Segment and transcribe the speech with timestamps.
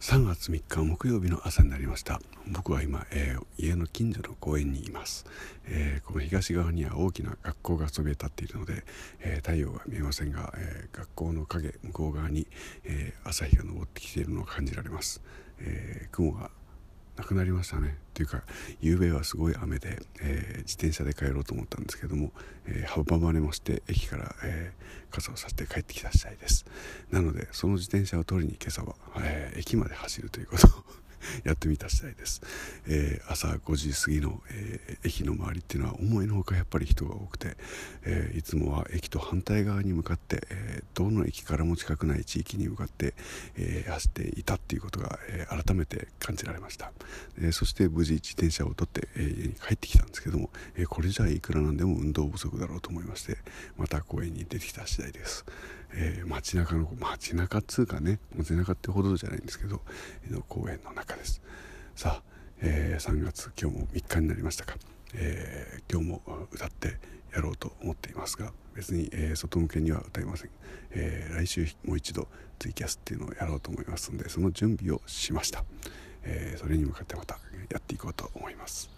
[0.00, 2.20] 3月3日木曜日の朝になりました。
[2.48, 5.26] 僕は今、えー、家の近所の公園にいます、
[5.64, 8.84] えー、この東側には大きな学校がそびえ立っているので、
[9.20, 12.46] えー、太陽が見えませんが、え学校の影向こう側に、
[12.84, 15.22] え朝日が昇ってきているのを感じられます、
[15.60, 16.50] え雲が
[17.16, 17.96] なくなりましたね。
[18.16, 18.42] っていうか
[18.80, 22.32] 夕べはすごい雨で、えー、自転車で帰ろうと思ったんですけども、
[22.64, 26.64] えー、阻まれまして駅から、えー、傘をさして帰ってきた次第です。
[27.10, 30.70] なのでその自転車を取りに今朝は、えー、駅まで走るということを
[31.44, 32.42] やってみた次第です、
[32.86, 37.56] えー、朝5時過ぎの、えー、駅の周りっていうのは思いのほかやっぱり人が多くて、
[38.04, 43.14] えー、いつもは駅と反対側に向かって、えどの駅からも近くない地域に向かって、
[43.56, 46.92] え走っていたっていうことが、え改めて感じられました、
[47.40, 53.38] えそして無事自転車を取って、え家に帰ってきたんですけども、えこれじゃいくらなんでも運動不足だろうと思いまして
[53.76, 55.44] また公園に出てきた次第です、
[55.92, 59.80] え街中の街中っつうかね街中ってほどじゃないんですけど、
[60.30, 61.40] の公園の中です。
[61.94, 62.22] さあ、
[62.60, 64.76] えー、3月今日も3日になりましたか、
[65.14, 66.98] えー、今日も歌って
[67.32, 70.50] やろうと思っていますが別に、えー、外向けには歌いません、
[70.90, 72.28] え来週もう一度
[72.58, 75.64] ツイキャスっていうのをやろうと思いますのでその準備をしました、
[76.22, 77.38] えそれに向かってまた
[77.70, 78.95] やっていこうと思います。